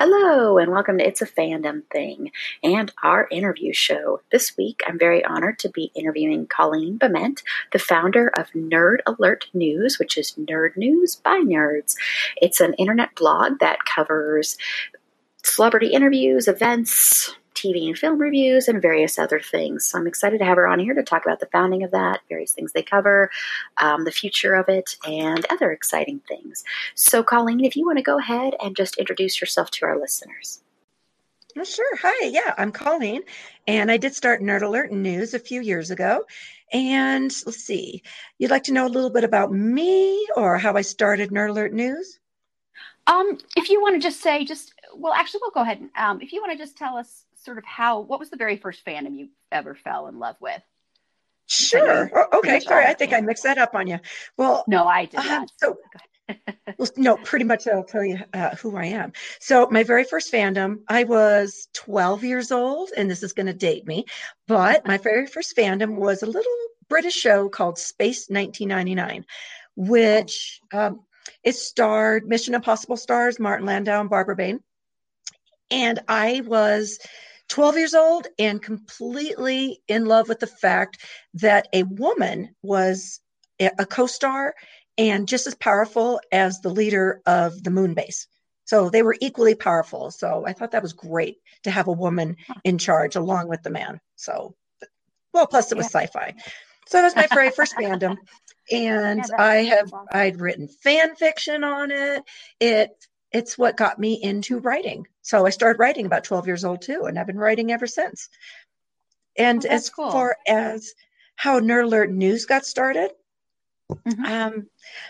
[0.00, 2.30] Hello, and welcome to It's a Fandom Thing
[2.62, 4.20] and our interview show.
[4.30, 9.46] This week, I'm very honored to be interviewing Colleen Bement, the founder of Nerd Alert
[9.52, 11.96] News, which is nerd news by nerds.
[12.36, 14.56] It's an internet blog that covers
[15.42, 19.86] celebrity interviews, events, TV and film reviews, and various other things.
[19.86, 22.20] So I'm excited to have her on here to talk about the founding of that,
[22.28, 23.30] various things they cover,
[23.80, 26.64] um, the future of it, and other exciting things.
[26.94, 30.62] So, Colleen, if you want to go ahead and just introduce yourself to our listeners.
[31.56, 31.96] Well, sure.
[32.02, 32.26] Hi.
[32.26, 33.22] Yeah, I'm Colleen,
[33.66, 36.24] and I did start Nerd Alert News a few years ago.
[36.72, 38.02] And let's see,
[38.38, 41.72] you'd like to know a little bit about me or how I started Nerd Alert
[41.72, 42.20] News?
[43.06, 46.20] Um, if you want to just say, just well, actually, we'll go ahead and um,
[46.20, 48.84] if you want to just tell us sort of how what was the very first
[48.84, 50.62] fandom you ever fell in love with?
[51.46, 52.10] Sure.
[52.14, 52.60] Oh, okay.
[52.60, 53.98] Sorry, I think I mixed that up on you.
[54.36, 55.42] Well, no, I did not.
[55.42, 55.78] Um, so,
[56.76, 59.12] well, no, pretty much I'll tell you uh, who I am.
[59.40, 63.54] So, my very first fandom, I was 12 years old, and this is going to
[63.54, 64.04] date me,
[64.46, 66.52] but my very first fandom was a little
[66.90, 69.24] British show called Space 1999,
[69.74, 71.00] which um,
[71.42, 74.60] it starred Mission Impossible stars Martin Landau and Barbara Bain.
[75.70, 76.98] And I was
[77.48, 80.98] 12 years old and completely in love with the fact
[81.34, 83.20] that a woman was
[83.60, 84.54] a co-star
[84.96, 88.26] and just as powerful as the leader of the moon base.
[88.64, 90.10] So they were equally powerful.
[90.10, 93.70] So I thought that was great to have a woman in charge along with the
[93.70, 94.00] man.
[94.16, 94.54] So,
[95.32, 96.02] well, plus it was yeah.
[96.02, 96.34] sci-fi.
[96.86, 98.16] So that was my very first fandom.
[98.70, 102.22] And yeah, I have I'd written fan fiction on it.
[102.60, 102.90] It
[103.32, 105.06] it's what got me into writing.
[105.22, 108.28] So I started writing about 12 years old too, and I've been writing ever since.
[109.36, 110.10] And oh, as cool.
[110.10, 110.94] far as
[111.36, 113.10] how Nerd Alert News got started,
[113.92, 114.24] mm-hmm.
[114.24, 114.66] um,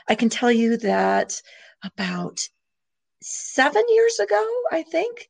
[0.09, 1.41] I can tell you that
[1.85, 2.41] about
[3.23, 5.29] seven years ago, I think,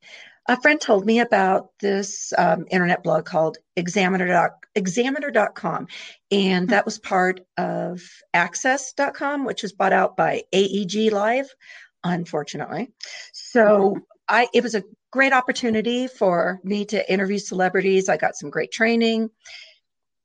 [0.49, 5.87] a friend told me about this um, internet blog called Examiner, examiner.com.
[6.31, 6.71] And hmm.
[6.71, 8.01] that was part of
[8.35, 11.55] AXS.com, which was bought out by AEG Live
[12.05, 12.91] unfortunately.
[13.33, 13.99] So
[14.29, 18.09] I it was a great opportunity for me to interview celebrities.
[18.09, 19.31] I got some great training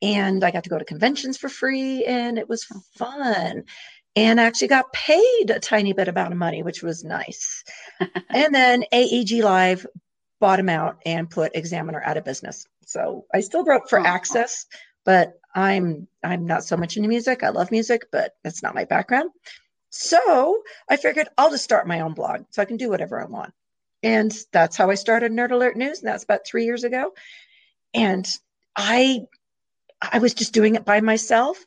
[0.01, 2.81] and I got to go to conventions for free and it was oh.
[2.97, 3.63] fun.
[4.15, 7.63] And I actually got paid a tiny bit amount of money, which was nice.
[8.29, 9.87] and then AEG Live
[10.39, 12.67] bought him out and put Examiner out of business.
[12.85, 14.03] So I still wrote for oh.
[14.03, 14.65] AXS,
[15.05, 17.43] but I'm I'm not so much into music.
[17.43, 19.29] I love music, but that's not my background.
[19.95, 23.25] So I figured I'll just start my own blog so I can do whatever I
[23.25, 23.53] want.
[24.01, 25.99] And that's how I started Nerd Alert News.
[25.99, 27.13] And that's about three years ago.
[27.93, 28.27] And
[28.75, 29.27] I
[30.01, 31.63] I was just doing it by myself.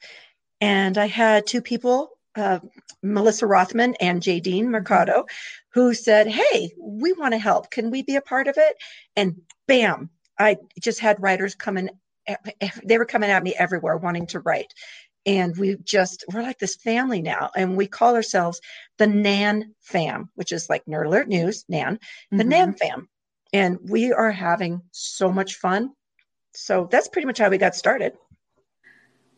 [0.61, 2.59] And I had two people, uh,
[3.01, 4.71] Melissa Rothman and Jadine mm-hmm.
[4.71, 5.27] Mercado,
[5.73, 7.71] who said, Hey, we want to help.
[7.71, 8.77] Can we be a part of it?
[9.15, 11.91] And bam, I just had writers coming.
[12.27, 14.75] Eh, eh, they were coming at me everywhere wanting to write
[15.27, 18.61] and we just we're like this family now and we call ourselves
[18.97, 21.99] the nan fam which is like nerd alert news nan
[22.31, 22.49] the mm-hmm.
[22.49, 23.09] nan fam.
[23.53, 25.93] And we are having so much fun.
[26.53, 28.15] So that's pretty much how we got started.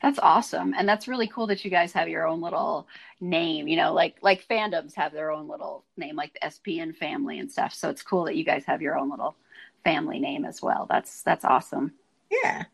[0.01, 0.75] That's awesome.
[0.77, 2.89] And that's really cool that you guys have your own little
[3.21, 7.39] name you know like like fandoms have their own little name like the spn family
[7.39, 7.75] and stuff.
[7.75, 9.37] So it's cool that you guys have your own little
[9.85, 10.87] family name as well.
[10.89, 11.93] That's that's awesome.
[12.31, 12.65] Yeah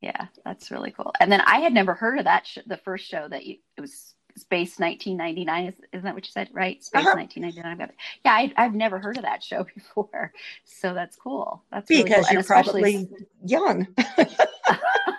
[0.00, 1.12] yeah, that's really cool.
[1.20, 2.46] And then I had never heard of that.
[2.46, 5.66] Sh- the first show that you it was Space 1999.
[5.66, 6.48] Is, isn't that what you said?
[6.52, 6.82] Right?
[6.84, 7.16] Space uh-huh.
[7.16, 7.96] 1999.
[8.24, 10.32] Yeah, I, have never heard of that show before.
[10.64, 11.62] So that's cool.
[11.72, 12.32] That's because really cool.
[12.32, 13.08] you're probably
[13.44, 13.88] young.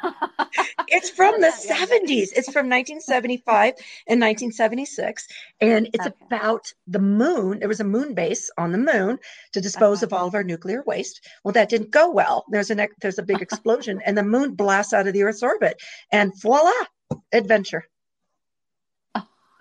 [0.88, 2.30] it's from the 70s.
[2.36, 3.74] It's from 1975
[4.08, 5.28] and 1976.
[5.62, 6.16] And it's okay.
[6.26, 7.60] about the moon.
[7.60, 9.20] There was a moon base on the moon
[9.54, 10.22] to dispose of uh-huh.
[10.22, 11.28] all of our nuclear waste.
[11.44, 12.46] Well, that didn't go well.
[12.50, 15.82] There's an there's a big explosion and the moon blasts out of the Earth's orbit.
[16.12, 16.72] And voila,
[17.32, 17.86] adventure.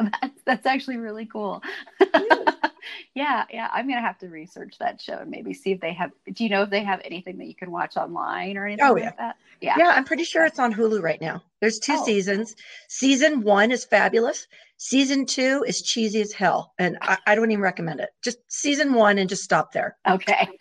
[0.00, 1.62] that's, that's actually really cool.
[3.14, 3.68] yeah, yeah.
[3.72, 6.10] I'm gonna have to research that show and maybe see if they have.
[6.32, 8.86] Do you know if they have anything that you can watch online or oh, anything
[8.86, 9.12] oh, yeah.
[9.18, 9.36] that?
[9.60, 9.88] Yeah, yeah.
[9.88, 11.42] I'm pretty sure it's on Hulu right now.
[11.60, 12.04] There's two oh.
[12.04, 12.54] seasons.
[12.88, 14.46] Season one is fabulous.
[14.78, 18.10] Season two is cheesy as hell, and I, I don't even recommend it.
[18.22, 19.96] Just season one and just stop there.
[20.06, 20.48] Okay.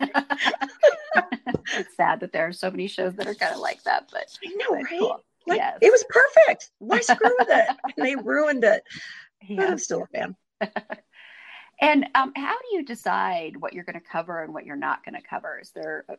[1.74, 4.24] it's sad that there are so many shows that are kind of like that, but
[4.44, 4.98] I know, right?
[4.98, 5.20] Cool.
[5.46, 5.78] Like, yes.
[5.80, 6.70] It was perfect.
[6.78, 7.68] Why screw with it?
[7.68, 8.82] And they ruined it.
[9.48, 9.56] Yeah.
[9.56, 10.36] But I'm still a fan.
[11.80, 15.04] And um, how do you decide what you're going to cover and what you're not
[15.04, 15.58] going to cover?
[15.60, 16.16] Is there a,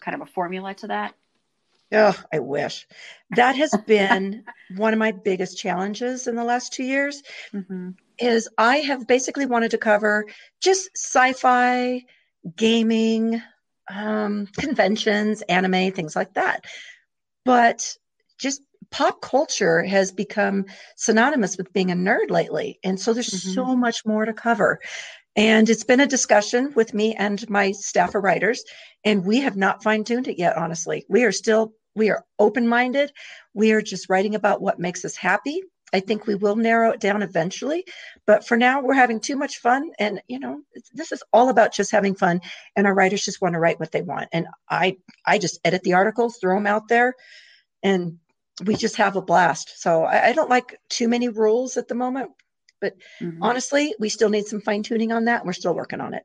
[0.00, 1.14] kind of a formula to that?
[1.92, 2.86] Oh, I wish.
[3.36, 4.44] That has been
[4.76, 7.22] one of my biggest challenges in the last two years.
[7.52, 7.90] Mm-hmm.
[8.18, 10.26] Is I have basically wanted to cover
[10.60, 12.04] just sci-fi,
[12.56, 13.42] gaming,
[13.90, 16.64] um, conventions, anime, things like that.
[17.44, 17.96] But
[18.38, 18.62] just
[18.92, 20.66] pop culture has become
[20.96, 22.78] synonymous with being a nerd lately.
[22.84, 23.54] And so there's mm-hmm.
[23.54, 24.80] so much more to cover.
[25.34, 28.62] And it's been a discussion with me and my staff of writers,
[29.02, 31.06] and we have not fine tuned it yet, honestly.
[31.08, 33.10] We are still, we are open minded.
[33.54, 35.62] We are just writing about what makes us happy.
[35.94, 37.84] I think we will narrow it down eventually,
[38.26, 39.90] but for now we're having too much fun.
[39.98, 40.60] And, you know,
[40.94, 42.40] this is all about just having fun.
[42.76, 44.28] And our writers just want to write what they want.
[44.32, 44.96] And I,
[45.26, 47.14] I just edit the articles, throw them out there
[47.82, 48.18] and
[48.64, 49.80] we just have a blast.
[49.80, 52.32] So I, I don't like too many rules at the moment,
[52.80, 53.42] but mm-hmm.
[53.42, 55.46] honestly, we still need some fine tuning on that.
[55.46, 56.24] we're still working on it.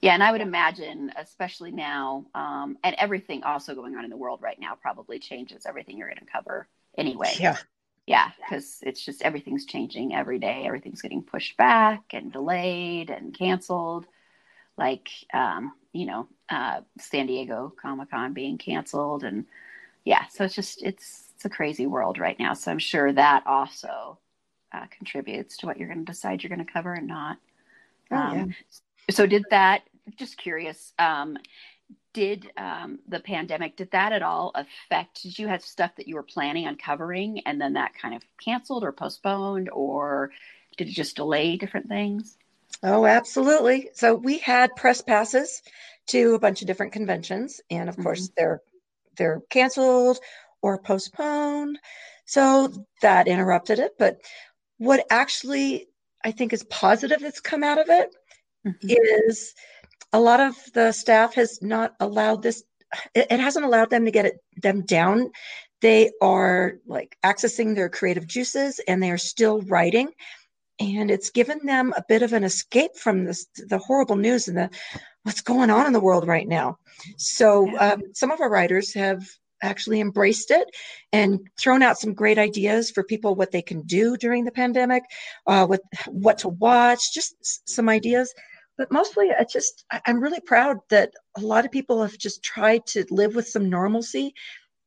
[0.00, 4.18] Yeah, and I would imagine, especially now, um, and everything also going on in the
[4.18, 6.68] world right now probably changes everything you're going to cover
[6.98, 7.32] anyway.
[7.38, 7.56] Yeah.
[8.06, 10.64] Yeah, because it's just everything's changing every day.
[10.66, 14.04] Everything's getting pushed back and delayed and canceled.
[14.76, 19.46] Like, um, you know, uh, San Diego Comic Con being canceled and
[20.04, 22.54] yeah, so it's just it's it's a crazy world right now.
[22.54, 24.18] So I'm sure that also
[24.72, 27.38] uh, contributes to what you're going to decide you're going to cover and not.
[28.10, 28.54] Oh, um, yeah.
[29.10, 29.82] So did that?
[30.16, 30.92] Just curious.
[30.98, 31.38] Um,
[32.12, 35.22] did um, the pandemic did that at all affect?
[35.22, 38.22] Did you have stuff that you were planning on covering and then that kind of
[38.42, 40.30] canceled or postponed, or
[40.76, 42.38] did it just delay different things?
[42.82, 43.90] Oh, absolutely.
[43.94, 45.62] So we had press passes
[46.06, 48.04] to a bunch of different conventions, and of mm-hmm.
[48.04, 48.62] course, they're
[49.16, 50.18] they're canceled
[50.62, 51.78] or postponed.
[52.26, 52.72] So
[53.02, 53.92] that interrupted it.
[53.98, 54.20] But
[54.78, 55.88] what actually
[56.24, 58.14] I think is positive that's come out of it
[58.66, 58.88] mm-hmm.
[58.88, 59.54] is
[60.12, 62.62] a lot of the staff has not allowed this
[63.14, 65.30] it, it hasn't allowed them to get it them down
[65.80, 70.08] they are like accessing their creative juices and they are still writing
[70.80, 74.56] and it's given them a bit of an escape from this the horrible news and
[74.56, 74.70] the
[75.24, 76.78] what's going on in the world right now.
[77.16, 79.26] So um, some of our writers have
[79.62, 80.68] actually embraced it
[81.12, 85.02] and thrown out some great ideas for people what they can do during the pandemic,
[85.46, 87.34] uh, with what to watch, just
[87.68, 88.32] some ideas.
[88.76, 92.84] But mostly, I just I'm really proud that a lot of people have just tried
[92.88, 94.34] to live with some normalcy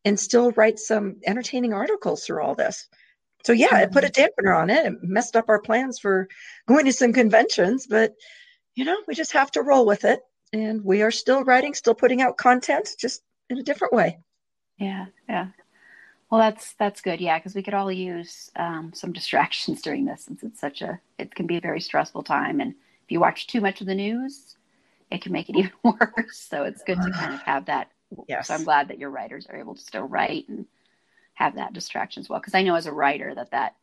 [0.06, 2.88] and still write some entertaining articles through all this.
[3.46, 4.48] So yeah, it put a mm-hmm.
[4.48, 4.86] dampener on it.
[4.86, 6.28] It messed up our plans for
[6.68, 8.14] going to some conventions, but
[8.78, 10.22] you know, we just have to roll with it.
[10.54, 14.20] And we are still writing, still putting out content, just in a different way.
[14.78, 15.48] Yeah, yeah.
[16.30, 17.20] Well, that's that's good.
[17.20, 21.02] Yeah, because we could all use um, some distractions during this, since it's such a
[21.18, 22.62] it can be a very stressful time.
[22.62, 24.56] And if you watch too much of the news,
[25.10, 26.38] it can make it even worse.
[26.38, 27.90] So it's good to kind of have that.
[28.28, 28.48] Yes.
[28.48, 30.66] So I'm glad that your writers are able to still write and
[31.34, 32.40] have that distraction as well.
[32.40, 33.76] Because I know as a writer that that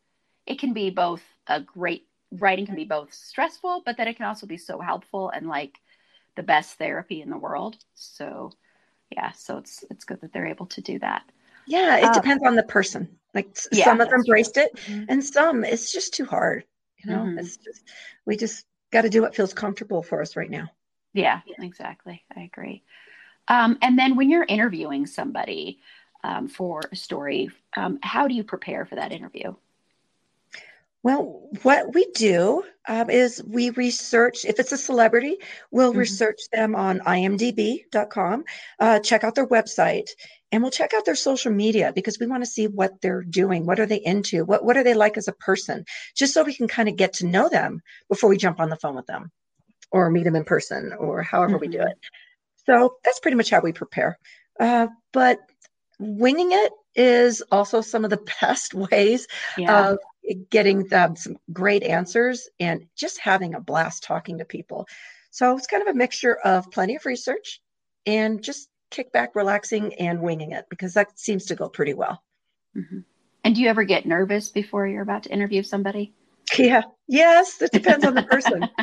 [0.47, 4.25] it can be both a great writing can be both stressful, but that it can
[4.25, 5.77] also be so helpful and like
[6.35, 7.77] the best therapy in the world.
[7.93, 8.51] So
[9.11, 11.23] yeah, so it's it's good that they're able to do that.
[11.67, 13.07] Yeah, it um, depends on the person.
[13.33, 14.63] Like yeah, some have embraced true.
[14.63, 15.05] it, mm-hmm.
[15.09, 16.63] and some it's just too hard.
[17.03, 17.39] You know, mm-hmm.
[17.39, 17.83] it's just
[18.25, 20.69] we just got to do what feels comfortable for us right now.
[21.13, 22.23] Yeah, exactly.
[22.35, 22.83] I agree.
[23.47, 25.79] Um, and then when you're interviewing somebody
[26.23, 29.55] um, for a story, um, how do you prepare for that interview?
[31.05, 35.37] Well, what we do um, is we research, if it's a celebrity,
[35.69, 35.99] we'll mm-hmm.
[35.99, 38.43] research them on imdb.com,
[38.79, 40.09] uh, check out their website,
[40.51, 43.67] and we'll check out their social media because we want to see what they're doing.
[43.67, 44.45] What are they into?
[44.45, 45.85] What, what are they like as a person?
[46.17, 48.75] Just so we can kind of get to know them before we jump on the
[48.75, 49.31] phone with them
[49.91, 51.61] or meet them in person or however mm-hmm.
[51.61, 51.89] we do mm-hmm.
[51.89, 51.97] it.
[52.65, 54.17] So that's pretty much how we prepare.
[54.59, 55.37] Uh, but
[55.99, 59.91] winging it is also some of the best ways yeah.
[59.91, 59.99] of
[60.49, 64.87] getting them some great answers and just having a blast talking to people.
[65.31, 67.61] So it's kind of a mixture of plenty of research
[68.05, 72.23] and just kick back, relaxing, and winging it because that seems to go pretty well.
[72.75, 72.99] Mm-hmm.
[73.43, 76.13] And do you ever get nervous before you're about to interview somebody?
[76.57, 76.83] Yeah.
[77.07, 78.67] Yes, it depends on the person.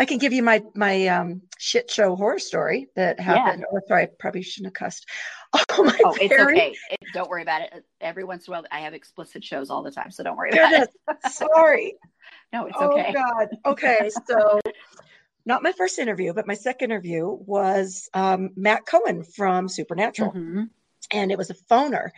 [0.00, 3.66] I can give you my my um, shit show horror story that happened.
[3.70, 3.78] Yeah.
[3.78, 5.06] Oh, sorry, I probably shouldn't have cussed.
[5.72, 5.98] Oh my!
[6.04, 6.76] Oh, it's okay.
[6.92, 7.84] It, don't worry about it.
[8.00, 10.50] Every once in a while, I have explicit shows all the time, so don't worry
[10.50, 10.90] about it.
[11.30, 11.94] sorry.
[12.52, 13.06] No, it's okay.
[13.08, 13.48] Oh God.
[13.64, 14.60] Okay, so
[15.46, 20.64] not my first interview, but my second interview was um, Matt Cohen from Supernatural, mm-hmm.
[21.12, 22.10] and it was a phoner,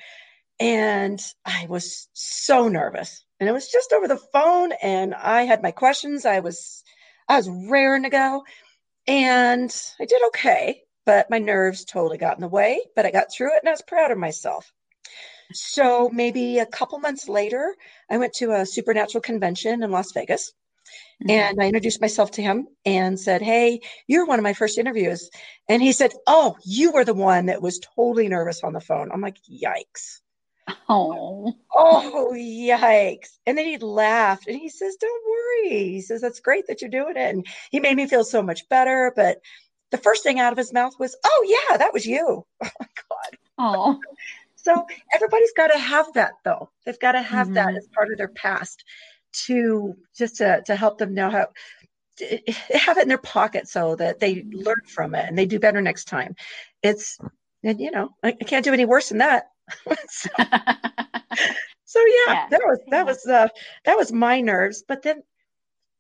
[0.59, 5.63] and I was so nervous, and it was just over the phone, and I had
[5.63, 6.25] my questions.
[6.25, 6.83] I was
[7.33, 8.45] I was raring to go,
[9.07, 12.79] and I did okay, but my nerves totally got in the way.
[12.95, 14.71] But I got through it, and I was proud of myself.
[15.55, 17.75] So maybe a couple months later,
[18.11, 20.53] I went to a supernatural convention in Las Vegas.
[21.23, 21.31] Mm-hmm.
[21.31, 25.31] And I introduced myself to him and said, Hey, you're one of my first interviews.
[25.71, 29.11] And he said, Oh, you were the one that was totally nervous on the phone.
[29.11, 30.21] I'm like, Yikes.
[30.89, 31.55] Oh.
[31.75, 33.39] Oh, yikes.
[33.47, 35.91] And then he laughed and he says, Don't worry.
[35.91, 37.35] He says, That's great that you're doing it.
[37.35, 39.13] And he made me feel so much better.
[39.15, 39.41] But
[39.91, 42.45] the first thing out of his mouth was, Oh, yeah, that was you.
[42.65, 43.39] Oh, my God.
[43.59, 44.01] Oh.
[44.57, 46.71] So everybody's got to have that, though.
[46.85, 47.55] They've got to have mm-hmm.
[47.55, 48.85] that as part of their past
[49.47, 51.47] to just to, to help them know how
[52.71, 55.81] have it in their pocket so that they learn from it and they do better
[55.81, 56.37] next time.
[56.83, 57.19] It's
[57.65, 59.47] and you know I, I can't do any worse than that.
[60.09, 60.29] So,
[61.85, 63.49] so yeah, yeah, that was that was uh,
[63.85, 64.85] that was my nerves.
[64.87, 65.23] But then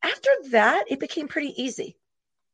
[0.02, 1.96] after that, it became pretty easy.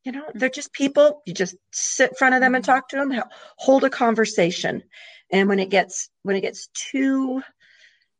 [0.04, 1.22] You know, they're just people.
[1.26, 2.72] You just sit in front of them and mm-hmm.
[2.72, 3.22] talk to them,
[3.56, 4.82] hold a conversation.
[5.30, 7.42] And when it gets when it gets too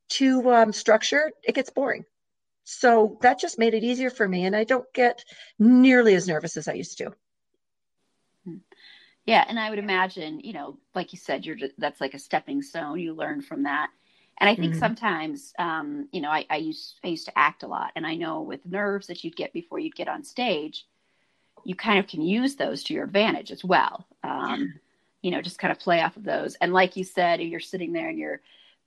[0.08, 2.04] too um, structured, it gets boring.
[2.64, 4.44] So that just made it easier for me.
[4.44, 5.24] And I don't get
[5.58, 7.14] nearly as nervous as I used to.
[9.28, 9.44] Yeah.
[9.46, 12.62] And I would imagine, you know, like you said, you're just, that's like a stepping
[12.62, 12.98] stone.
[12.98, 13.90] You learn from that.
[14.38, 14.80] And I think mm-hmm.
[14.80, 18.14] sometimes, um, you know, I, I used I used to act a lot, and I
[18.14, 20.86] know with nerves that you'd get before you'd get on stage,
[21.64, 24.06] you kind of can use those to your advantage as well.
[24.22, 24.74] Um,
[25.22, 26.54] you know, just kind of play off of those.
[26.60, 28.40] And like you said, you're sitting there and you're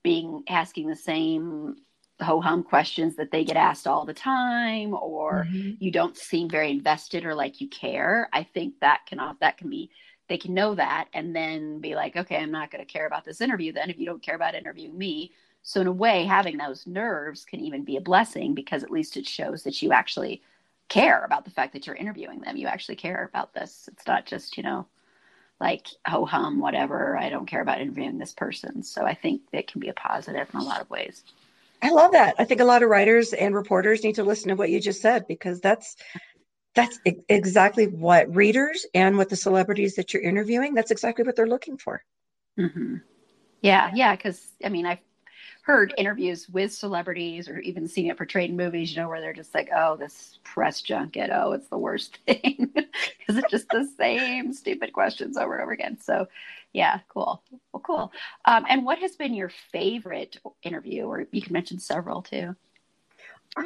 [0.03, 1.75] being asking the same
[2.21, 5.71] ho hum questions that they get asked all the time or mm-hmm.
[5.79, 9.69] you don't seem very invested or like you care i think that can that can
[9.69, 9.89] be
[10.31, 13.25] they can know that and then be like okay i'm not going to care about
[13.25, 15.31] this interview then if you don't care about interviewing me.
[15.63, 19.17] So in a way having those nerves can even be a blessing because at least
[19.17, 20.41] it shows that you actually
[20.87, 22.57] care about the fact that you're interviewing them.
[22.57, 23.89] You actually care about this.
[23.91, 24.87] It's not just you know
[25.59, 27.17] like ho hum whatever.
[27.17, 28.83] I don't care about interviewing this person.
[28.83, 31.25] So i think it can be a positive in a lot of ways.
[31.83, 32.35] I love that.
[32.39, 35.01] I think a lot of writers and reporters need to listen to what you just
[35.01, 35.97] said because that's
[36.73, 36.99] that's
[37.29, 41.77] exactly what readers and what the celebrities that you're interviewing that's exactly what they're looking
[41.77, 42.03] for
[42.59, 42.97] mm-hmm.
[43.61, 44.99] yeah yeah because i mean i've
[45.63, 49.33] heard interviews with celebrities or even seen it portrayed in movies you know where they're
[49.33, 53.87] just like oh this press junket oh it's the worst thing because it's just the
[53.97, 56.27] same stupid questions over and over again so
[56.73, 57.43] yeah, cool.
[57.73, 58.11] Well, cool.
[58.45, 62.55] Um, and what has been your favorite interview, or you can mention several too?
[63.57, 63.63] Uh,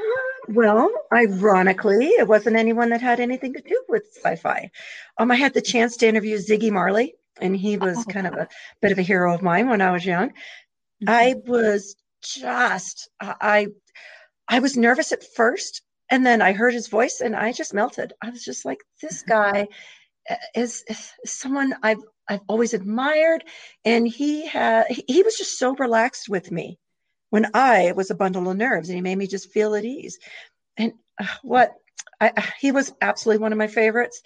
[0.48, 4.70] well, ironically, it wasn't anyone that had anything to do with sci-fi.
[5.18, 8.34] Um, I had the chance to interview Ziggy Marley, and he was oh, kind of
[8.34, 8.48] a
[8.82, 10.30] bit of a hero of mine when I was young.
[10.30, 11.10] Mm-hmm.
[11.10, 13.68] I was just I
[14.48, 18.14] I was nervous at first, and then I heard his voice, and I just melted.
[18.22, 19.32] I was just like, this mm-hmm.
[19.32, 19.68] guy
[20.56, 23.44] is, is someone I've I've always admired.
[23.84, 26.80] And he had he was just so relaxed with me
[27.30, 30.20] when I was a bundle of nerves, and he made me just feel at ease.
[30.78, 31.74] And uh, what
[32.20, 34.22] I, he was absolutely one of my favorites.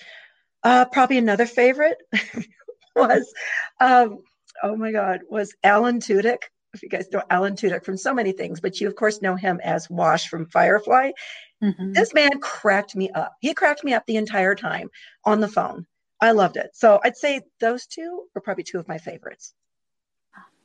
[0.63, 1.97] Uh, probably another favorite
[2.95, 3.31] was,
[3.79, 4.19] um,
[4.61, 6.43] oh my God, was Alan Tudyk.
[6.73, 9.35] If you guys know Alan Tudyk from so many things, but you of course know
[9.35, 11.11] him as Wash from Firefly.
[11.63, 11.93] Mm-hmm.
[11.93, 13.33] This man cracked me up.
[13.39, 14.89] He cracked me up the entire time
[15.25, 15.85] on the phone.
[16.21, 16.71] I loved it.
[16.73, 19.53] So I'd say those two are probably two of my favorites.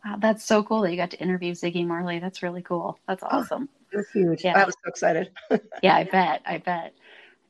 [0.04, 2.18] Wow, that's so cool that you got to interview Ziggy Marley.
[2.18, 2.98] That's really cool.
[3.08, 3.68] That's oh, awesome.
[3.72, 4.44] Oh, it was huge.
[4.44, 4.60] Yeah.
[4.60, 5.30] I was so excited.
[5.82, 6.42] yeah, I bet.
[6.44, 6.94] I bet.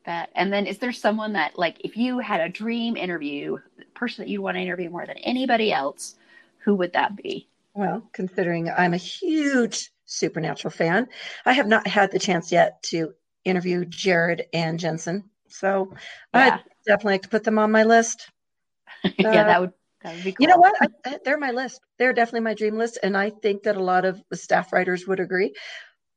[0.07, 0.31] I bet.
[0.37, 3.59] And then is there someone that like if you had a dream interview,
[3.95, 6.15] person that you'd want to interview more than anybody else,
[6.59, 7.49] who would that be?
[7.75, 11.09] Well, considering I'm a huge supernatural fan,
[11.45, 15.25] I have not had the chance yet to interview Jared and Jensen.
[15.49, 15.93] So
[16.35, 16.55] yeah.
[16.55, 18.31] I'd definitely like to put them on my list.
[19.19, 19.73] yeah, uh, that would
[20.05, 20.45] that would be cool.
[20.45, 20.75] You know what?
[20.81, 21.81] I, they're my list.
[21.99, 25.07] They're definitely my dream list, and I think that a lot of the staff writers
[25.07, 25.55] would agree.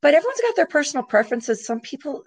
[0.02, 1.66] But everyone's got their personal preferences.
[1.66, 2.24] Some people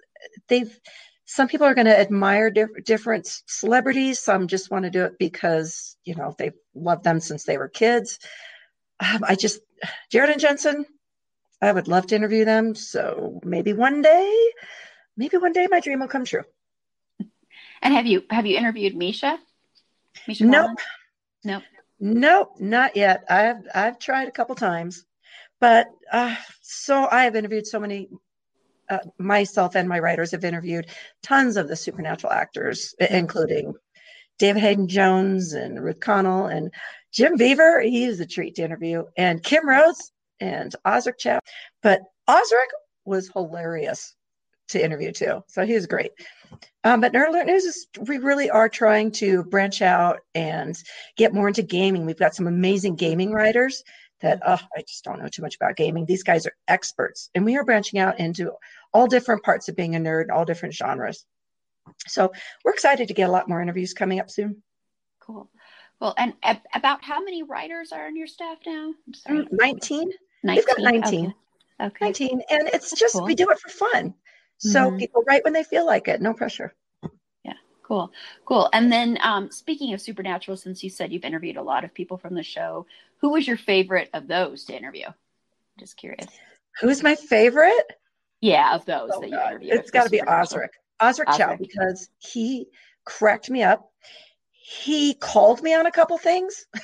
[0.47, 0.77] they've
[1.25, 4.19] some people are going to admire diff- different celebrities.
[4.19, 7.69] Some just want to do it because you know they've loved them since they were
[7.69, 8.17] kids.
[8.99, 9.61] Um, I just
[10.11, 10.83] Jared and Jensen,
[11.61, 12.73] I would love to interview them.
[12.73, 14.51] So maybe one day,
[15.15, 16.43] maybe one day my dream will come true.
[17.83, 19.39] And have you have you interviewed Misha?
[20.27, 20.79] Misha nope.
[21.43, 21.63] Nope.
[21.99, 23.23] Nope, not yet.
[23.29, 25.05] I've I've tried a couple times,
[25.59, 28.09] but uh, so I have interviewed so many.
[28.89, 30.87] Uh, myself and my writers have interviewed
[31.23, 33.73] tons of the supernatural actors, including
[34.37, 36.73] David Haydn-Jones and Ruth Connell and
[37.13, 37.81] Jim Beaver.
[37.81, 41.39] He's a treat to interview, and Kim Rhodes and Osric Chau.
[41.81, 42.69] But Osric
[43.05, 44.15] was hilarious
[44.69, 46.11] to interview too, so he was great.
[46.83, 50.75] Um, but Nerd Alert News is we really are trying to branch out and
[51.15, 52.05] get more into gaming.
[52.05, 53.83] We've got some amazing gaming writers
[54.21, 56.05] that oh, I just don't know too much about gaming.
[56.05, 58.51] These guys are experts, and we are branching out into
[58.93, 61.25] all different parts of being a nerd, all different genres.
[62.07, 62.31] So
[62.63, 64.61] we're excited to get a lot more interviews coming up soon.
[65.19, 65.49] Cool.
[65.99, 68.93] Well, and ab- about how many writers are on your staff now?
[69.07, 69.47] I'm sorry.
[69.51, 70.11] 19.
[70.43, 70.55] 19.
[70.55, 71.25] We've got 19.
[71.25, 71.35] Okay.
[71.87, 72.05] okay.
[72.05, 72.41] 19.
[72.49, 73.25] And it's That's just, cool.
[73.25, 74.13] we do it for fun.
[74.61, 74.97] So mm-hmm.
[74.97, 76.75] people write when they feel like it, no pressure.
[77.43, 78.11] Yeah, cool,
[78.45, 78.69] cool.
[78.71, 82.17] And then um, speaking of Supernatural, since you said you've interviewed a lot of people
[82.17, 82.85] from the show,
[83.21, 85.07] who was your favorite of those to interview?
[85.79, 86.27] Just curious.
[86.79, 87.91] Who's my favorite?
[88.39, 89.73] Yeah, of those oh, that you interviewed.
[89.73, 90.73] It's got to be Osric.
[91.01, 92.67] Osric Chau because he
[93.03, 93.91] cracked me up.
[94.51, 96.67] He called me on a couple things.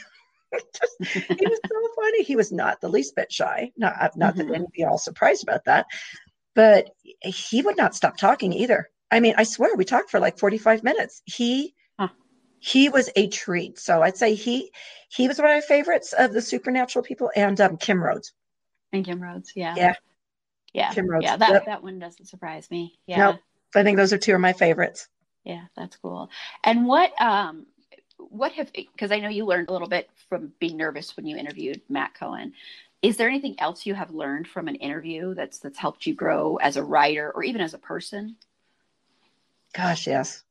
[0.51, 2.23] Just, he was so funny.
[2.23, 3.71] He was not the least bit shy.
[3.77, 4.47] Not, not mm-hmm.
[4.47, 5.85] that anyone be all surprised about that,
[6.57, 6.89] but
[7.21, 8.89] he would not stop talking either.
[9.11, 11.21] I mean, I swear we talked for like 45 minutes.
[11.25, 12.07] He huh.
[12.57, 13.77] he was a treat.
[13.77, 14.71] So I'd say he
[15.07, 18.33] he was one of my favorites of the supernatural people and um, Kim Rhodes.
[18.91, 19.75] And Kim Rhodes, yeah.
[19.77, 19.93] Yeah.
[20.73, 20.91] Yeah.
[20.93, 21.25] Kim Rhodes.
[21.25, 21.65] Yeah, that, yep.
[21.67, 22.97] that one doesn't surprise me.
[23.05, 23.17] Yeah.
[23.17, 23.35] Nope.
[23.75, 25.07] I think those are two of my favorites.
[25.43, 26.31] Yeah, that's cool.
[26.63, 27.67] And what um
[28.17, 31.37] what have because I know you learned a little bit from being nervous when you
[31.37, 32.53] interviewed Matt Cohen
[33.07, 36.57] is there anything else you have learned from an interview that's that's helped you grow
[36.57, 38.35] as a writer or even as a person?
[39.73, 40.43] Gosh yes.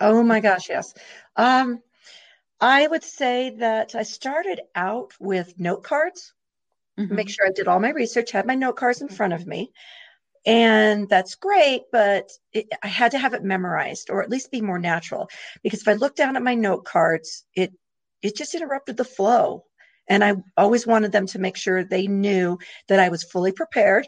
[0.00, 0.94] Oh my gosh yes.
[1.36, 1.82] Um
[2.60, 6.32] i would say that i started out with note cards
[6.96, 7.12] mm-hmm.
[7.12, 9.72] make sure i did all my research had my note cards in front of me.
[10.46, 14.60] And that's great but it, i had to have it memorized or at least be
[14.60, 15.28] more natural
[15.62, 17.72] because if i looked down at my note cards it
[18.22, 19.64] it just interrupted the flow
[20.08, 24.06] and I always wanted them to make sure they knew that I was fully prepared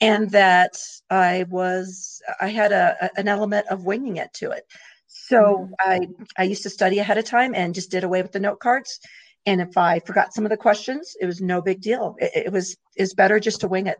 [0.00, 0.76] and that
[1.10, 4.64] I was, I had a, an element of winging it to it.
[5.06, 5.74] So mm-hmm.
[5.78, 8.60] I, I used to study ahead of time and just did away with the note
[8.60, 9.00] cards.
[9.46, 12.16] And if I forgot some of the questions, it was no big deal.
[12.18, 13.98] It, it was, is better just to wing it.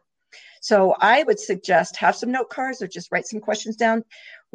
[0.61, 4.03] So I would suggest have some note cards or just write some questions down,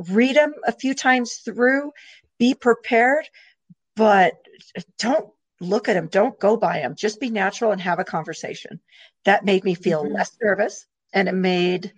[0.10, 1.92] read them a few times through,
[2.40, 3.30] be prepared,
[3.96, 4.34] but
[4.98, 5.30] don't
[5.60, 6.08] look at them.
[6.08, 6.96] Don't go by them.
[6.96, 8.80] Just be natural and have a conversation.
[9.26, 10.14] That made me feel mm-hmm.
[10.14, 11.94] less nervous and it made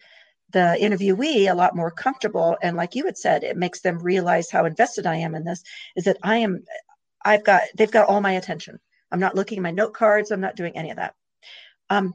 [0.52, 2.58] the interviewee a lot more comfortable.
[2.62, 5.64] And like you had said, it makes them realize how invested I am in this
[5.96, 6.64] is that I am,
[7.24, 8.80] I've got, they've got all my attention.
[9.12, 10.32] I'm not looking at my note cards.
[10.32, 11.16] I'm not doing any of that.
[11.90, 12.14] Um,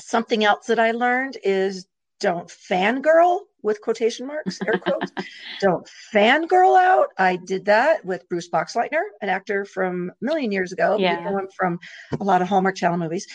[0.00, 1.86] something else that I learned is
[2.20, 5.10] don't fangirl with quotation marks, air quotes.
[5.60, 7.08] Don't fangirl out.
[7.18, 10.98] I did that with Bruce Boxleitner, an actor from a million years ago.
[10.98, 11.28] Yeah.
[11.32, 11.80] One from
[12.20, 13.26] a lot of Hallmark Channel movies.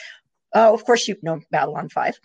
[0.56, 2.20] Uh, of course, you know Babylon 5.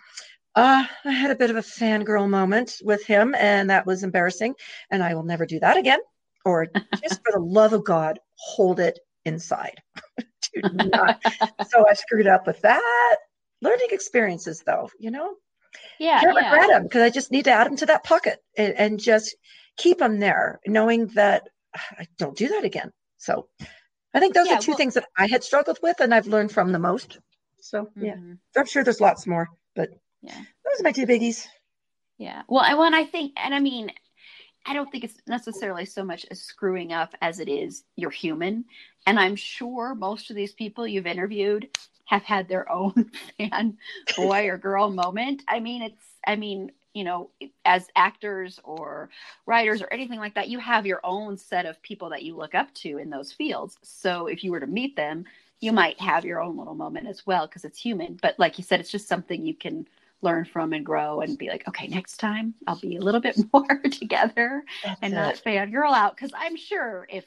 [0.55, 4.55] Uh, I had a bit of a fangirl moment with him, and that was embarrassing.
[4.91, 5.99] And I will never do that again.
[6.45, 6.67] Or
[7.03, 9.83] just for the love of God, hold it inside.
[10.19, 11.21] do not.
[11.69, 13.17] so I screwed up with that.
[13.63, 15.37] Learning experiences, though, you know,
[15.99, 16.51] yeah, can't yeah.
[16.51, 19.37] regret them because I just need to add them to that pocket and, and just
[19.77, 22.93] keep them there, knowing that I don't do that again.
[23.19, 23.49] So
[24.13, 26.27] I think those yeah, are two well, things that I had struggled with and I've
[26.27, 27.19] learned from the most.
[27.61, 28.35] So yeah, mm-hmm.
[28.57, 29.91] I'm sure there's lots more, but
[30.23, 31.47] yeah, those are my two biggies.
[32.19, 32.43] Yeah.
[32.49, 33.91] Well, I want, I think, and I mean,
[34.67, 38.65] I don't think it's necessarily so much as screwing up as it is you're human.
[39.07, 41.69] And I'm sure most of these people you've interviewed
[42.05, 43.79] have had their own fan
[44.17, 45.43] boy or girl moment.
[45.49, 47.31] I mean, it's, I mean, you know,
[47.65, 49.11] as actors or
[49.47, 52.55] writers or anything like that, you have your own set of people that you look
[52.55, 53.77] up to in those fields.
[53.83, 55.25] So if you were to meet them,
[55.61, 58.19] you might have your own little moment as well because it's human.
[58.23, 59.89] But like you said, it's just something you can
[60.23, 63.39] learn from and grow and be like, okay, next time I'll be a little bit
[63.53, 65.17] more together That's and it.
[65.17, 66.17] not fan girl out.
[66.17, 67.25] Cause I'm sure if,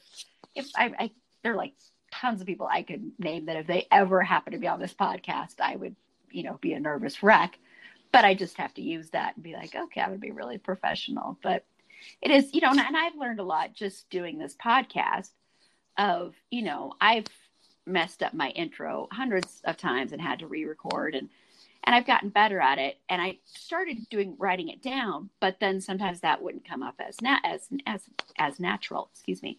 [0.55, 1.11] if I, I,
[1.43, 1.73] they're like
[2.19, 4.93] tons of people I could name that if they ever happen to be on this
[4.93, 5.95] podcast, I would,
[6.31, 7.57] you know, be a nervous wreck.
[8.11, 10.57] But I just have to use that and be like, okay, I would be really
[10.57, 11.37] professional.
[11.43, 11.65] But
[12.21, 15.29] it is, you know, and I've learned a lot just doing this podcast
[15.97, 17.25] of, you know, I've
[17.85, 21.29] messed up my intro hundreds of times and had to re-record and
[21.83, 22.99] and I've gotten better at it.
[23.07, 27.21] And I started doing writing it down, but then sometimes that wouldn't come up as
[27.21, 28.01] na- as as
[28.37, 29.09] as natural.
[29.13, 29.57] Excuse me.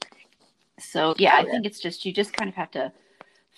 [0.78, 2.92] So yeah, I think it's just you just kind of have to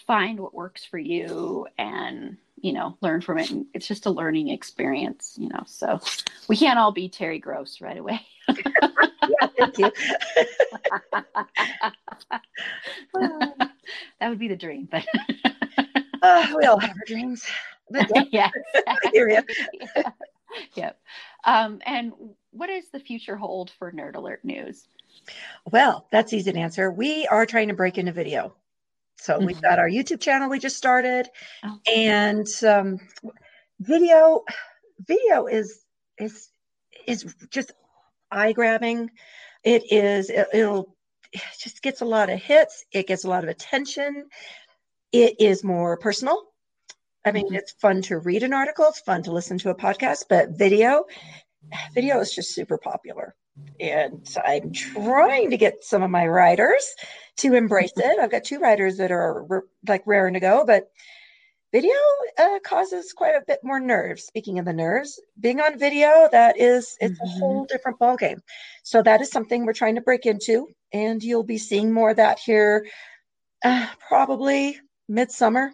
[0.06, 3.50] find what works for you and you know learn from it.
[3.50, 6.00] And it's just a learning experience you know so
[6.48, 8.20] we can't all be terry gross right away.
[8.48, 9.92] Yeah, thank you
[14.18, 15.04] that would be the dream but
[16.22, 17.44] uh, we all have our dreams.
[17.90, 18.50] But yeah,
[18.86, 19.40] I yeah.
[20.74, 21.00] yep.
[21.44, 22.12] Um, and
[22.52, 24.86] what does the future hold for nerd alert news
[25.70, 28.54] well that's easy to answer we are trying to break into video
[29.20, 29.46] so mm-hmm.
[29.46, 31.28] we've got our YouTube channel we just started,
[31.62, 31.78] oh.
[31.86, 32.98] and um,
[33.80, 34.42] video.
[35.06, 35.84] Video is
[36.18, 36.48] is
[37.06, 37.72] is just
[38.30, 39.10] eye grabbing.
[39.62, 40.30] It is.
[40.30, 40.96] It, it'll
[41.32, 42.84] it just gets a lot of hits.
[42.92, 44.26] It gets a lot of attention.
[45.12, 46.42] It is more personal.
[47.24, 47.56] I mean, mm-hmm.
[47.56, 48.86] it's fun to read an article.
[48.88, 51.04] It's fun to listen to a podcast, but video,
[51.94, 53.34] video is just super popular.
[53.78, 56.94] And I'm trying to get some of my writers
[57.38, 58.18] to embrace it.
[58.18, 59.46] I've got two writers that are
[59.86, 60.90] like raring to go, but
[61.72, 61.94] video
[62.38, 64.24] uh, causes quite a bit more nerves.
[64.24, 67.24] Speaking of the nerves, being on video, that is, it's mm-hmm.
[67.24, 68.40] a whole different ballgame.
[68.82, 72.16] So that is something we're trying to break into, and you'll be seeing more of
[72.16, 72.86] that here
[73.64, 75.72] uh, probably midsummer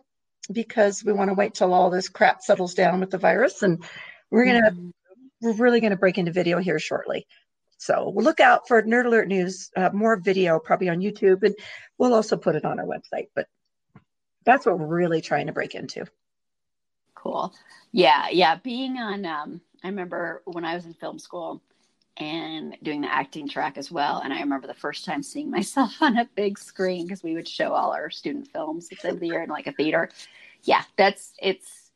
[0.52, 3.84] because we want to wait till all this crap settles down with the virus, and
[4.30, 4.88] we're gonna, mm-hmm.
[5.40, 7.26] we're really gonna break into video here shortly.
[7.86, 11.54] So we'll look out for Nerd Alert News, uh, more video probably on YouTube, and
[11.98, 13.28] we'll also put it on our website.
[13.32, 13.46] But
[14.44, 16.04] that's what we're really trying to break into.
[17.14, 17.54] Cool.
[17.92, 18.56] Yeah, yeah.
[18.56, 21.62] Being on, um, I remember when I was in film school
[22.16, 24.20] and doing the acting track as well.
[24.24, 27.46] And I remember the first time seeing myself on a big screen because we would
[27.46, 30.10] show all our student films at the end of the year in like a theater.
[30.64, 31.90] Yeah, that's it's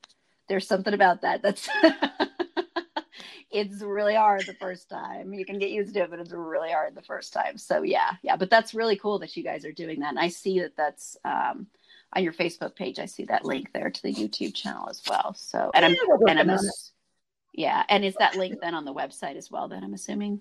[0.49, 1.43] there's something about that.
[1.43, 1.69] That's
[3.51, 5.35] it's really hard the first time.
[5.35, 7.59] You can get used to it, but it's really hard the first time.
[7.59, 8.37] So yeah, yeah.
[8.37, 10.11] But that's really cool that you guys are doing that.
[10.11, 11.67] And I see that that's um,
[12.13, 12.99] on your Facebook page.
[12.99, 15.35] I see that link there to the YouTube channel as well.
[15.35, 15.97] So and I'm
[16.29, 16.59] and I'm
[17.53, 17.83] yeah.
[17.89, 19.69] And is that link then on the website as well?
[19.69, 20.41] Then I'm assuming.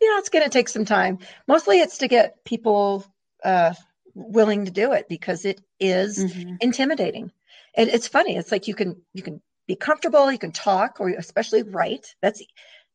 [0.00, 1.18] Yeah, it's going to take some time.
[1.46, 3.04] Mostly, it's to get people
[3.44, 3.74] uh,
[4.14, 6.54] willing to do it because it is mm-hmm.
[6.60, 7.32] intimidating.
[7.74, 8.36] And it's funny.
[8.36, 12.14] It's like you can you can be comfortable, you can talk, or especially write.
[12.22, 12.42] That's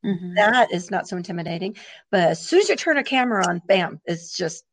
[0.03, 0.35] mm-hmm.
[0.35, 1.75] that is not so intimidating.
[2.11, 4.65] But as soon as you turn a camera on, bam, it's just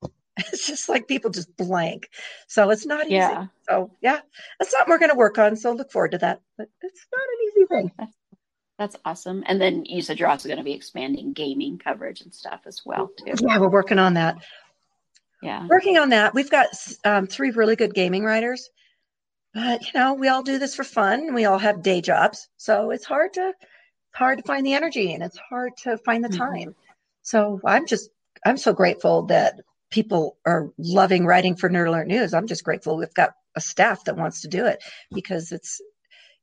[0.36, 2.08] it's just like people just blank.
[2.46, 3.16] So it's not easy.
[3.16, 3.46] Yeah.
[3.68, 4.20] So yeah,
[4.58, 5.56] that's something we're going to work on.
[5.56, 6.40] So look forward to that.
[6.56, 7.92] But it's not an easy thing.
[7.98, 8.12] That's,
[8.78, 9.42] that's awesome.
[9.46, 12.82] And then you said you're also going to be expanding gaming coverage and stuff as
[12.84, 13.34] well too.
[13.40, 14.38] Yeah, we're working on that.
[15.42, 16.34] Yeah, working on that.
[16.34, 16.66] We've got
[17.04, 18.70] um, three really good gaming writers
[19.54, 21.34] but you know we all do this for fun.
[21.34, 22.48] We all have day jobs.
[22.56, 23.52] So it's hard to
[24.12, 26.38] hard to find the energy and it's hard to find the mm-hmm.
[26.38, 26.68] time.
[26.70, 26.92] Mm-hmm.
[27.22, 28.10] so i'm just
[28.44, 32.34] i'm so grateful that people are loving writing for nerd alert news.
[32.34, 34.82] I'm just grateful we've got a staff that wants to do it
[35.12, 35.80] because it's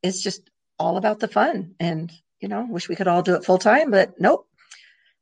[0.01, 3.45] it's just all about the fun and you know wish we could all do it
[3.45, 4.47] full time but nope.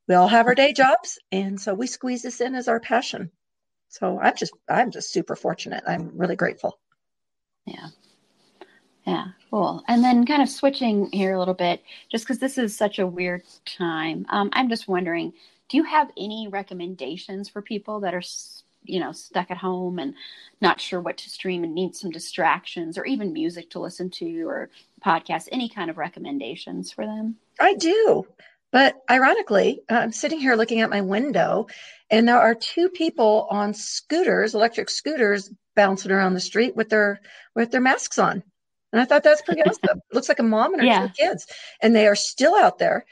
[0.08, 3.32] We all have our day jobs and so we squeeze this in as our passion.
[3.90, 5.84] So i'm just i'm just super fortunate.
[5.88, 6.80] I'm really grateful
[7.66, 7.88] yeah.
[9.06, 9.84] Yeah, cool.
[9.90, 13.08] And then kind of switching here a little bit, just because this is such a
[13.08, 15.34] weird time, um, I'm just wondering
[15.70, 18.22] do you have any recommendations for people that are,
[18.84, 20.14] you know, stuck at home and
[20.62, 24.48] not sure what to stream and need some distractions or even music to listen to
[24.48, 24.70] or
[25.04, 25.50] podcasts?
[25.52, 27.38] Any kind of recommendations for them?
[27.60, 28.28] I do.
[28.74, 31.68] But ironically, I'm sitting here looking at my window,
[32.10, 37.22] and there are two people on scooters, electric scooters, bouncing around the street with their
[37.56, 38.42] with their masks on.
[38.92, 40.00] And I thought that's pretty awesome.
[40.00, 41.08] It looks like a mom and her yeah.
[41.08, 41.46] two kids,
[41.84, 43.06] and they are still out there.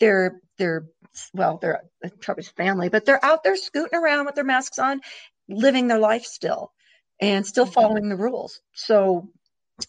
[0.00, 0.86] They're they're
[1.34, 1.82] well, they're
[2.22, 5.02] probably family, but they're out there scooting around with their masks on,
[5.50, 6.72] living their life still,
[7.20, 7.74] and still mm-hmm.
[7.74, 8.62] following the rules.
[8.72, 9.28] So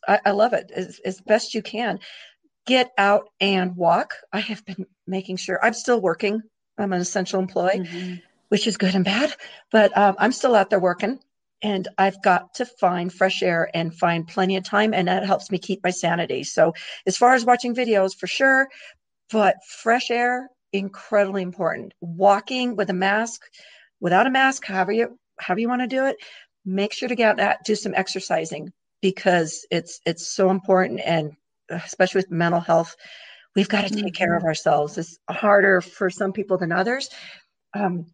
[0.06, 2.01] I, I love it as, as best you can.
[2.65, 4.13] Get out and walk.
[4.34, 6.41] I have been making sure I'm still working.
[6.78, 8.15] I'm an essential employee, mm-hmm.
[8.49, 9.36] which is good and bad,
[9.71, 11.19] but um, I'm still out there working
[11.62, 15.49] and I've got to find fresh air and find plenty of time, and that helps
[15.49, 16.43] me keep my sanity.
[16.43, 16.73] So,
[17.08, 18.67] as far as watching videos, for sure,
[19.32, 21.93] but fresh air incredibly important.
[22.01, 23.41] Walking with a mask,
[23.99, 26.17] without a mask, however you however you want to do it,
[26.65, 31.32] make sure to get out, do some exercising because it's it's so important, and
[31.69, 32.95] especially with mental health,
[33.56, 34.47] we've got to take care of mm-hmm.
[34.47, 34.97] ourselves.
[34.97, 37.10] It's harder for some people than others.
[37.73, 38.08] Um,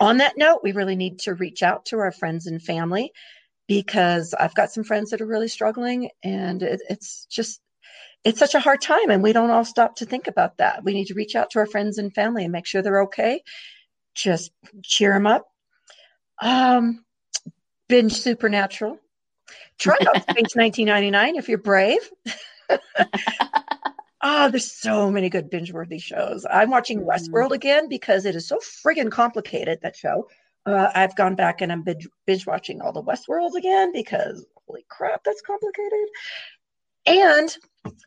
[0.00, 3.12] on that note, we really need to reach out to our friends and family
[3.66, 7.60] because I've got some friends that are really struggling and it, it's just,
[8.24, 10.84] it's such a hard time and we don't all stop to think about that.
[10.84, 13.42] We need to reach out to our friends and family and make sure they're okay.
[14.14, 15.46] Just cheer them up.
[16.42, 17.04] Um,
[17.88, 18.98] binge Supernatural.
[19.78, 22.00] Try out Space 1999 if you're brave.
[24.22, 26.46] Oh, there's so many good binge worthy shows.
[26.50, 27.08] I'm watching mm-hmm.
[27.08, 30.28] Westworld again because it is so friggin' complicated, that show.
[30.66, 34.84] Uh, I've gone back and I'm binge, binge watching all the Westworlds again because holy
[34.88, 36.08] crap, that's complicated.
[37.06, 37.56] And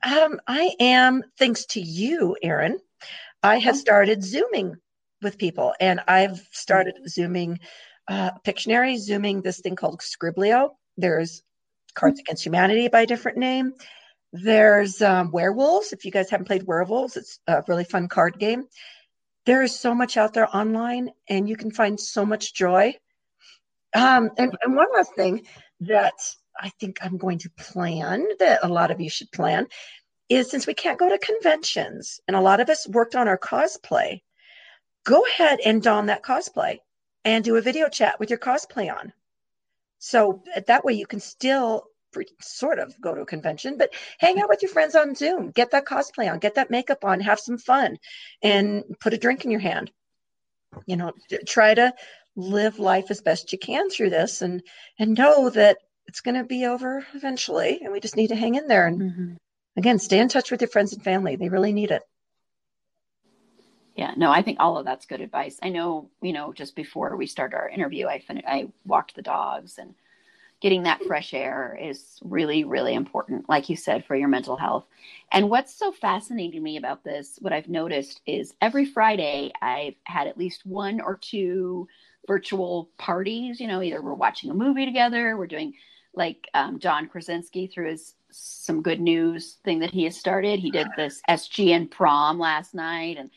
[0.03, 2.79] um, I am, thanks to you, Erin,
[3.41, 4.75] I have started Zooming
[5.21, 7.07] with people and I've started mm-hmm.
[7.07, 7.59] Zooming
[8.07, 10.77] uh, Pictionary, Zooming this thing called Skribbl.io.
[10.97, 11.41] There's
[11.95, 13.73] Cards Against Humanity by a different name.
[14.33, 15.93] There's um, Werewolves.
[15.93, 18.65] If you guys haven't played Werewolves, it's a really fun card game.
[19.45, 22.95] There is so much out there online, and you can find so much joy.
[23.93, 25.45] Um, and, and one last thing
[25.81, 26.13] that
[26.59, 29.67] I think I'm going to plan that a lot of you should plan
[30.29, 33.37] is since we can't go to conventions and a lot of us worked on our
[33.37, 34.21] cosplay,
[35.05, 36.79] go ahead and don that cosplay
[37.23, 39.13] and do a video chat with your cosplay on.
[39.99, 41.83] So that way you can still
[42.41, 45.71] sort of go to a convention, but hang out with your friends on Zoom, get
[45.71, 47.97] that cosplay on, get that makeup on, have some fun,
[48.41, 49.91] and put a drink in your hand.
[50.85, 51.11] You know,
[51.47, 51.93] try to
[52.35, 54.61] live life as best you can through this, and
[54.97, 58.55] and know that it's going to be over eventually, and we just need to hang
[58.55, 58.87] in there.
[58.87, 59.33] And mm-hmm.
[59.77, 62.01] again, stay in touch with your friends and family; they really need it.
[63.95, 65.59] Yeah, no, I think all of that's good advice.
[65.61, 69.21] I know, you know, just before we start our interview, I fin- I walked the
[69.21, 69.93] dogs and
[70.63, 74.85] getting that fresh air is really, really important, like you said, for your mental health.
[75.33, 79.95] And what's so fascinating to me about this, what I've noticed is every Friday I've
[80.05, 81.89] had at least one or two
[82.27, 83.59] virtual parties.
[83.59, 85.73] You know, either we're watching a movie together, we're doing
[86.15, 90.59] like um, John Krasinski through his some good news thing that he has started.
[90.61, 93.29] He did this SGN prom last night, and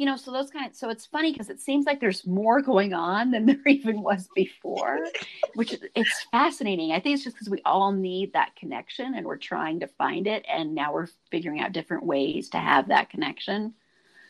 [0.00, 2.62] you know, so those kind of, so it's funny because it seems like there's more
[2.62, 5.06] going on than there even was before,
[5.52, 6.92] which it's fascinating.
[6.92, 10.26] I think it's just because we all need that connection and we're trying to find
[10.26, 10.46] it.
[10.48, 13.74] And now we're figuring out different ways to have that connection.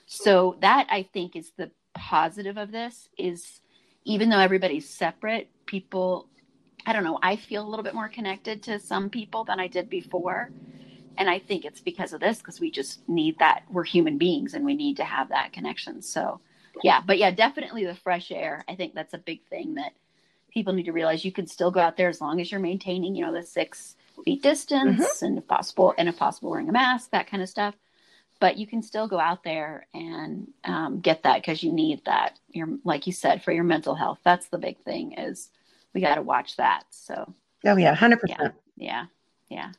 [0.06, 3.61] So that I think is the positive of this is
[4.04, 6.26] even though everybody's separate, people,
[6.85, 9.68] I don't know, I feel a little bit more connected to some people than I
[9.68, 10.50] did before
[11.20, 13.62] and i think it's because of this because we just need that.
[13.70, 16.02] We're human beings and we need to have that connection.
[16.02, 16.40] So
[16.83, 18.64] yeah but yeah definitely the fresh air.
[18.68, 19.92] I think that's a big thing that
[20.50, 21.24] people need to realize.
[21.24, 23.96] You can still go out there as long as you're maintaining you know the six
[24.24, 25.24] feet distance mm-hmm.
[25.24, 27.74] and if possible and if possible wearing a mask that kind of stuff.
[28.40, 32.38] But you can still go out there and um, get that because you need that.
[32.48, 35.50] You're like you said for your mental health that's the big thing is
[35.92, 36.85] we got to watch that.
[36.88, 37.35] So
[37.66, 39.06] oh yeah 100% yeah yeah,
[39.50, 39.72] yeah.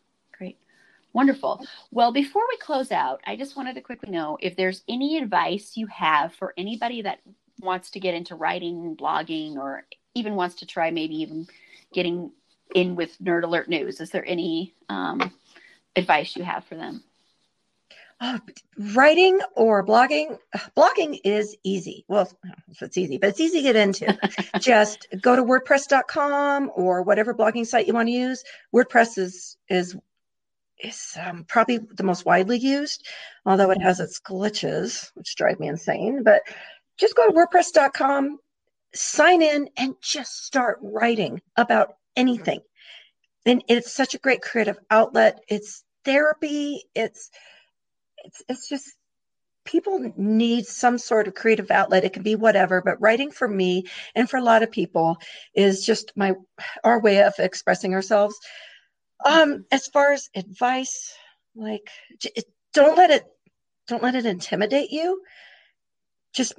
[1.14, 1.66] Wonderful.
[1.92, 5.76] Well, before we close out, I just wanted to quickly know if there's any advice
[5.76, 7.20] you have for anybody that
[7.60, 11.48] wants to get into writing, blogging, or even wants to try maybe even
[11.94, 12.32] getting
[12.76, 14.00] in with Nerd Alert News.
[14.00, 15.34] Is there any um,
[15.96, 17.04] advice you have for them?
[18.22, 18.38] Uh,
[18.94, 20.38] writing or blogging
[20.78, 22.32] blogging is easy well
[22.80, 24.16] it's easy but it's easy to get into
[24.60, 28.44] just go to wordpress.com or whatever blogging site you want to use
[28.76, 29.98] wordpress is is
[30.84, 33.08] is um, probably the most widely used,
[33.46, 36.24] although it has its glitches, which drive me insane.
[36.24, 36.42] But
[36.98, 38.40] just go to WordPress.com,
[38.94, 42.60] sign in, and just start writing about anything.
[43.46, 45.44] And it's such a great creative outlet.
[45.48, 46.84] It's therapy.
[46.96, 47.30] It's
[48.24, 48.92] it's it's just
[49.66, 52.04] people need some sort of creative outlet.
[52.04, 55.18] It can be whatever, but writing for me and for a lot of people
[55.56, 56.34] is just my
[56.84, 58.36] our way of expressing ourselves.
[59.26, 61.14] Um, as far as advice,
[61.56, 61.90] like
[62.74, 63.26] don't let it
[63.88, 65.22] don't let it intimidate you.
[66.34, 66.54] Just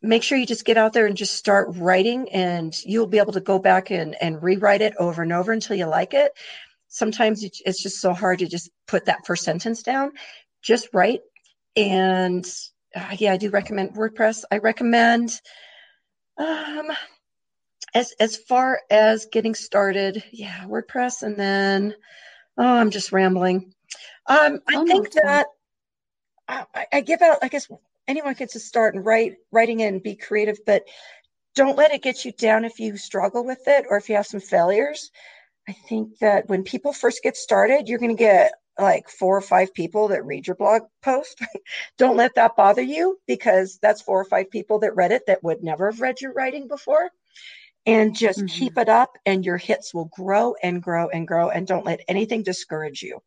[0.00, 3.32] make sure you just get out there and just start writing and you'll be able
[3.32, 6.32] to go back and, and rewrite it over and over until you like it.
[6.88, 10.12] Sometimes it's just so hard to just put that first sentence down.
[10.62, 11.20] Just write.
[11.76, 12.46] And
[12.94, 14.44] uh, yeah, I do recommend WordPress.
[14.50, 15.40] I recommend
[16.38, 16.90] um,
[17.94, 21.94] as as far as getting started, yeah, WordPress, and then
[22.56, 23.72] oh, I'm just rambling.
[24.26, 25.46] Um, I oh, think no, that
[26.48, 27.38] I, I, give out.
[27.42, 27.68] I guess
[28.06, 30.84] anyone gets to start and write writing and be creative, but
[31.54, 34.26] don't let it get you down if you struggle with it or if you have
[34.26, 35.10] some failures.
[35.68, 39.42] I think that when people first get started, you're going to get like four or
[39.42, 41.42] five people that read your blog post.
[41.98, 45.42] don't let that bother you because that's four or five people that read it that
[45.42, 47.10] would never have read your writing before
[47.88, 48.48] and just Mhm.
[48.48, 52.00] keep it up and your hits will grow and grow and grow and don't let
[52.06, 53.20] anything discourage you.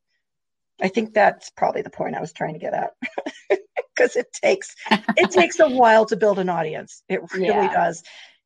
[0.82, 2.91] I think that's probably the point I was trying to get at.
[3.95, 4.74] Because it takes
[5.17, 7.04] it takes a while to build an audience.
[7.10, 7.74] It really Yeah.
[7.74, 8.04] does.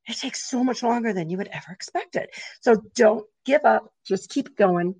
[0.08, 2.30] It takes so much longer than you would ever expect it.
[2.62, 3.93] So don't give up.
[4.06, 4.95] Just keep going.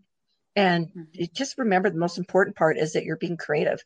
[0.56, 1.34] And Mhm.
[1.34, 3.84] just remember the most important part is that you're being creative.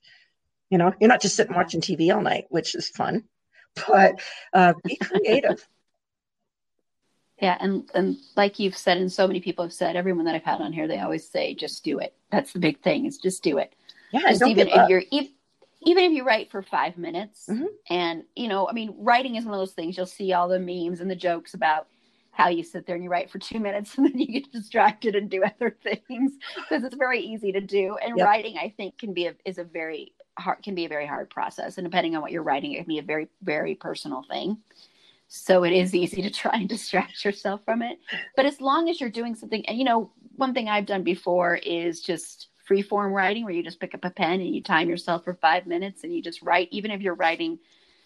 [0.70, 3.24] You know, you're not just sitting watching TV all night, which is fun,
[3.88, 4.22] but
[4.54, 5.66] uh, be creative.
[7.42, 10.44] Yeah, and and like you've said, and so many people have said, everyone that I've
[10.44, 12.14] had on here, they always say, just do it.
[12.32, 13.74] That's the big thing is just do it.
[14.12, 15.32] Yeah, even if you're even,
[15.82, 17.68] even if you write for five minutes, Mhm.
[17.90, 19.96] and you know, I mean, writing is one of those things.
[19.96, 21.88] You'll see all the memes and the jokes about
[22.32, 25.16] how you sit there and you write for two minutes and then you get distracted
[25.16, 27.98] and do other things because it's very easy to do.
[28.04, 28.26] And Yep.
[28.26, 31.30] writing, I think, can be a, is a very hard can be a very hard
[31.30, 34.58] process, and depending on what you're writing, it can be a very very personal thing.
[35.30, 38.00] So it is easy to try and distract yourself from it.
[38.36, 41.56] But as long as you're doing something, and you know, one thing I've done before
[41.56, 44.90] is just free form writing where you just pick up a pen and you time
[44.90, 47.60] yourself for five minutes and you just write, even if you're writing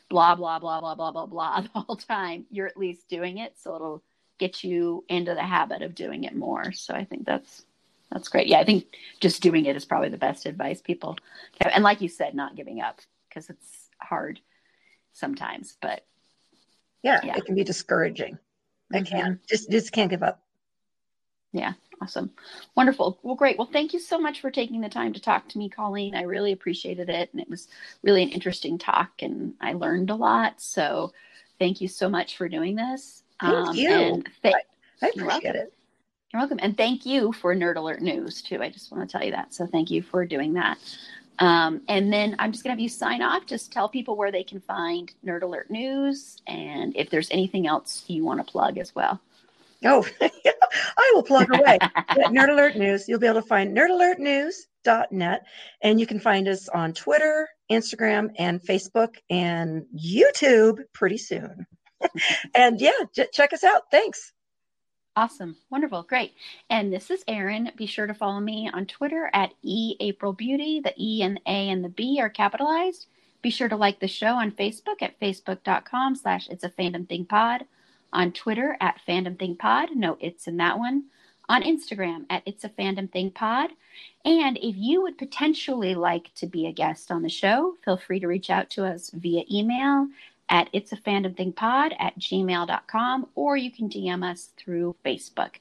[0.09, 3.53] blah, blah, blah, blah, blah, blah, blah the whole time, you're at least doing it.
[3.57, 4.03] So it'll
[4.37, 6.73] get you into the habit of doing it more.
[6.73, 7.63] So I think that's
[8.11, 8.47] that's great.
[8.47, 8.85] Yeah, I think
[9.21, 11.17] just doing it is probably the best advice people
[11.61, 11.71] have.
[11.73, 14.39] And like you said, not giving up because it's hard
[15.13, 16.05] sometimes, but
[17.03, 17.35] yeah, yeah.
[17.37, 18.37] it can be discouraging.
[18.91, 19.07] I Mhm.
[19.07, 20.41] can't just just can't give up.
[21.51, 22.31] Yeah, awesome.
[22.75, 23.19] Wonderful.
[23.21, 23.57] Well, great.
[23.57, 26.15] Well, thank you so much for taking the time to talk to me, Colleen.
[26.15, 27.29] I really appreciated it.
[27.31, 27.67] And it was
[28.01, 30.59] really an interesting talk, and I learned a lot.
[30.61, 31.13] So
[31.59, 33.23] thank you so much for doing this.
[33.39, 33.89] Thank you.
[33.89, 34.55] And th-
[35.01, 35.73] I You're appreciate it.
[36.31, 36.59] you're welcome.
[36.61, 38.61] And thank you for Nerd Alert News, too.
[38.61, 39.53] I just want to tell you that.
[39.53, 40.77] So thank you for doing that.
[41.39, 43.45] Um, and then I'm just going to have you sign off.
[43.45, 48.03] Just tell people where they can find Nerd Alert News and if there's anything else
[48.07, 49.19] you want to plug as well.
[49.85, 51.77] Oh, I will plug away.
[52.29, 53.07] Nerd Alert News.
[53.07, 55.45] You'll be able to find nerdalertnews.net.
[55.81, 61.65] And you can find us on Twitter, Instagram, and Facebook and YouTube pretty soon.
[62.55, 63.83] and yeah, j- check us out.
[63.91, 64.31] Thanks.
[65.15, 65.57] Awesome.
[65.69, 66.03] Wonderful.
[66.03, 66.33] Great.
[66.71, 67.71] And this is Erin.
[67.77, 70.81] Be sure to follow me on Twitter at eAprilBeauty.
[70.83, 73.05] The E and A and the B are capitalized.
[73.43, 77.25] Be sure to like the show on Facebook at facebook.com slash it's a fandom thing
[77.25, 77.65] pod.
[78.11, 79.89] On Twitter at fandom thing pod.
[79.95, 81.03] No, it's in that one.
[81.47, 83.69] On Instagram at it's a fandom thing pod.
[84.25, 88.19] And if you would potentially like to be a guest on the show, feel free
[88.19, 90.07] to reach out to us via email
[90.53, 95.55] at it's a fandom thing pod at gmail.com or you can DM us through Facebook.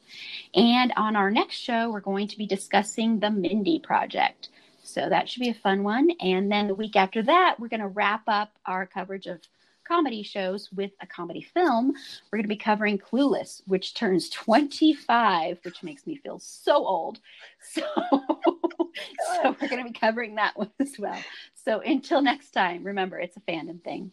[0.55, 4.50] And on our next show, we're going to be discussing the Mindy Project.
[4.83, 6.11] So that should be a fun one.
[6.20, 9.40] And then the week after that, we're going to wrap up our coverage of
[9.88, 11.94] comedy shows with a comedy film.
[12.31, 17.18] We're going to be covering Clueless, which turns 25, which makes me feel so old.
[17.62, 21.18] So, so we're going to be covering that one as well.
[21.64, 24.12] So until next time, remember, it's a fandom thing.